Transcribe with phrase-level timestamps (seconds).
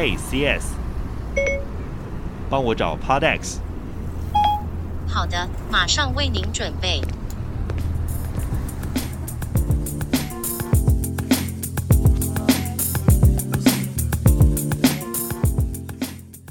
[0.00, 0.64] Hey CS，
[2.48, 3.58] 帮我找 PodX。
[5.06, 7.02] 好的，马上为您准备。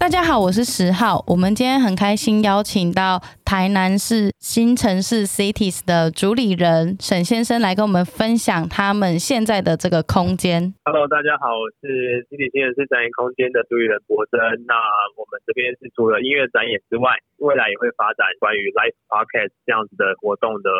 [0.10, 1.22] 大家好，我是十号。
[1.30, 10.74] 我们今天很开心邀请到台南市新城市 Cities 的主理人沈先生来跟我们分享他们现在的这个空间。
[10.82, 14.42] Hello，大家好，我是 Cities 新城市展演空间的主理人博真。
[14.66, 14.74] 那
[15.14, 20.74] 我们这边是除了音乐展演之外，未来也会发展关于 Live Podcast 这样子的活动的。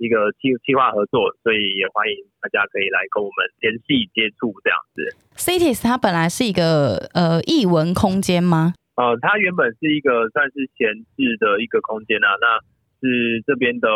[0.00, 5.12] 一个计计划合作，所以也欢迎大家可以来跟我们联系接触这样子。
[5.36, 8.72] Cities 它本来是一个呃译文空间吗？
[8.96, 12.64] 呃，它原本是一个算是闲置的一个空间啊，那
[13.04, 13.88] 是这边的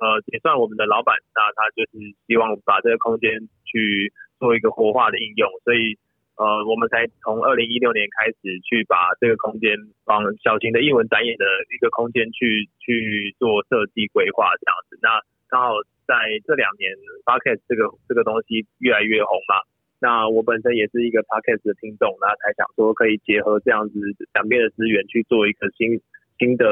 [0.00, 3.28] 呃也算我们的老板，那他就是希望把这个空间
[3.68, 4.10] 去
[4.40, 6.00] 做一个活化的应用，所以。
[6.36, 14.98] 呃，我们才从二零一六年开始去把这个空间往小型的英文展演的一个空间去去做设计规划这样子。
[15.02, 15.76] 那刚好
[16.08, 16.14] 在
[16.46, 16.90] 这两年
[17.24, 19.60] p o c a s t 这个这个东西越来越红嘛。
[20.00, 24.00] 那我本身也是一个 p o c a s t 的听众，那才想说可以结合这样子
[24.32, 26.00] 两边的资源去做一个新。
[26.42, 26.64] 新的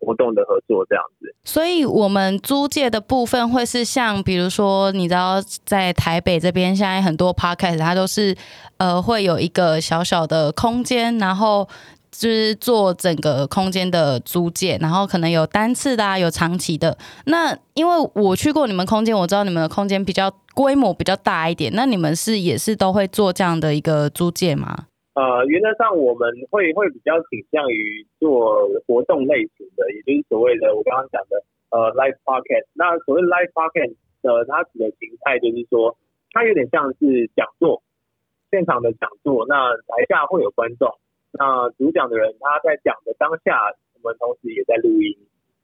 [0.00, 8.34] 活动的合作这样子，所以我们租借的部分会是像，比如说，你知道在台北这边，现在很多 podcast 它都是
[8.78, 11.68] 呃会有一个小小的空间，然后
[12.10, 16.96] 就是做整个空间的租借，然后可能有单次的啊，有长期的。
[17.26, 24.86] 那因为我去过你们空间，我知道你们的空间比较规模比较大一点，那你们是也是都会做这样的一个租借吗？
[25.14, 32.64] 呃，原则上我们会会比较倾向于做活动类型的，也就是所谓的我刚刚讲的呃 live podcast。
[32.72, 35.98] 那所谓 live podcast 的它指的形态就是说，
[36.30, 37.82] 它有点像是讲座，
[38.50, 39.44] 现场的讲座。
[39.46, 40.88] 那台下会有观众，
[41.32, 45.12] 那主讲的人他在讲的当下，我们同时也在录音，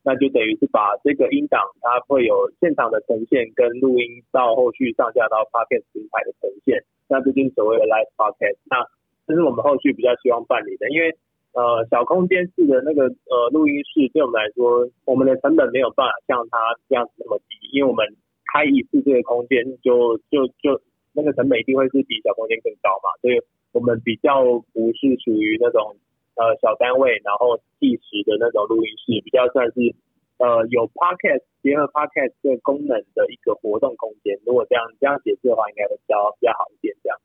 [0.05, 8.59] 那就等于是把这个音档它会有现场的呈现跟录音到后续上架到 podcast 平台的呈现，那这就是所谓的 live podcast。
[8.69, 8.85] 那
[9.29, 11.13] 这是我们后续比较希望办理的，因为
[11.53, 16.57] 呃小空间式的那个呃录音室对我们来说，我们的成本没有办法像它
[16.89, 18.09] 这样子那么低，因为我们
[18.49, 20.81] 开一次这个空间就就就
[21.13, 23.37] 那个成本一定会是比小空间更高嘛，所以
[23.73, 24.41] 我们比较
[24.73, 26.01] 不是属于那种
[26.35, 29.93] 呃小单位，然后计时的那种录音室，比较算是
[30.39, 34.41] 呃有 podcast 结合 podcast 这个功能的一个活动空间。
[34.47, 37.19] 如果这样这样解释的话，应该会比较比较好一点这样。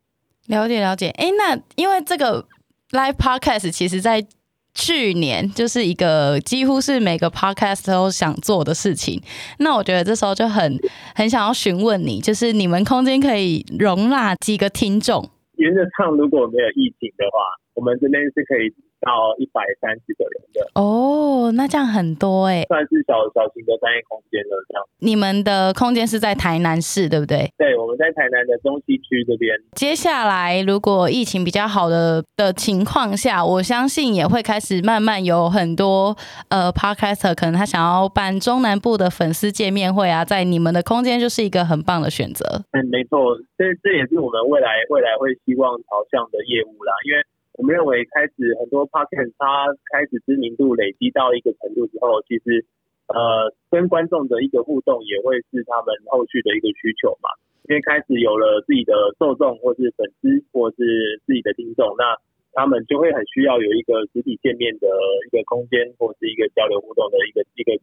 [0.48, 2.46] 了解了解，哎，那因为这个
[2.92, 4.26] live podcast 其实在
[4.74, 9.22] 去年就是一个几乎是每个 podcast 都想做的事情。
[9.60, 10.78] 那我觉得这时候就很
[11.16, 15.30] 很想要询问你，就是你们空间可以容纳几个听众？
[15.56, 17.40] 原则上，如果没有疫情的话，
[17.76, 18.74] 我们这边是可以。
[19.04, 24.64] 到一百三十个人的哦，那这样很多哎，算是小小型的商业空间了。
[24.68, 27.52] 这样，你们的空间是在台南市，对不对？
[27.58, 29.54] 对，我们在台南的中西区这边。
[29.76, 36.16] 接下来，如果疫情比较好的的情况下，我相信也会开始慢慢有很多
[36.50, 42.46] 呃 Podcaster 可能他想要办中南部的粉丝见面会啊，在你们的空间就是一个很棒的选择。
[42.72, 47.24] 嗯，没错，这这也是我们未来未来会希望朝向的业务啦，因为。
[47.54, 52.66] 我们认为，开始很多 podcast 它开始知名度累积到一个程度之后，其实
[53.06, 57.30] 呃跟观众的一个互动也会是他们后续的一个需求嘛。
[57.70, 62.18] 因为开始有了自己的受众，或是粉丝，或是自己的听众，那
[62.54, 64.90] 他们就会很需要有一个实体见面的
[65.28, 67.78] 一个空间，或是一个交流互动的一个一个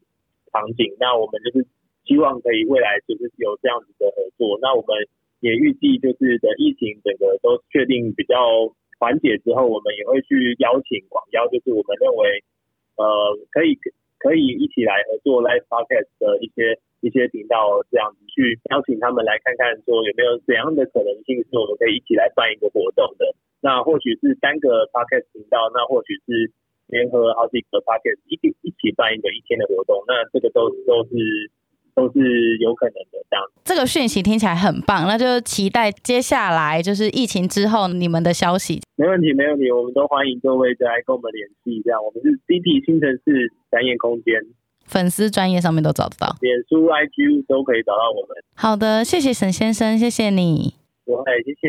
[0.51, 0.97] 场景。
[0.99, 1.65] 那我们就是
[2.05, 4.59] 希望可以未来就是有这样子的合作。
[4.61, 5.07] 那我们
[5.39, 8.75] 也预计就是等疫情整个都确定比较。
[9.01, 12.45] 缓解之后，我们也会去邀请广邀，就是我们认为，
[13.01, 13.73] 呃，可以
[14.21, 23.35] 可以一起来合作 Live Podcast 的一些一些频道，这样子去邀请他们来看看，说有没有怎样的可能性是我们可以一起来办一个活动的。
[23.65, 26.53] 那或许是单个 Podcast 频道，那或许是
[26.87, 31.51] 联合好几个 Podcast 一起一起办一个一天的活动，那这个都都是。
[32.01, 33.45] 都是有可能的，这样。
[33.63, 38.81] 这个讯息听起来很棒，那就期待接下来就是疫情之后你们的消息。
[38.97, 41.83] 没问题，没问题，我们都欢迎各位再来跟我们联系。
[41.85, 44.41] 这样，我们是 Cities 新城市展演空间，
[44.87, 48.37] 粉丝专业上面都找得到，脸书、IG 都可以找到我们。
[48.55, 50.75] 好的，谢谢沈先生，谢谢你。
[51.05, 51.69] 不会，谢谢。